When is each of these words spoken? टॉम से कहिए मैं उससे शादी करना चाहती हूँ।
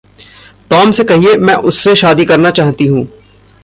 टॉम 0.69 0.91
से 0.91 1.03
कहिए 1.03 1.35
मैं 1.37 1.55
उससे 1.55 1.95
शादी 1.95 2.25
करना 2.25 2.49
चाहती 2.49 2.85
हूँ। 2.85 3.07